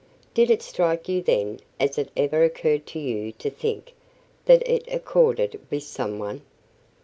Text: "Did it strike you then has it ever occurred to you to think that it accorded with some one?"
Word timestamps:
"Did 0.33 0.49
it 0.49 0.63
strike 0.63 1.07
you 1.07 1.21
then 1.21 1.59
has 1.79 1.99
it 1.99 2.09
ever 2.17 2.43
occurred 2.43 2.87
to 2.87 2.97
you 2.97 3.31
to 3.33 3.51
think 3.51 3.93
that 4.45 4.67
it 4.67 4.83
accorded 4.91 5.61
with 5.69 5.83
some 5.83 6.17
one?" 6.17 6.41